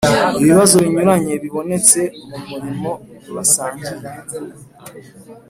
[0.41, 1.99] ibibazo binyuranye bibonetse
[2.31, 2.91] mu murimo
[3.35, 4.11] basangiye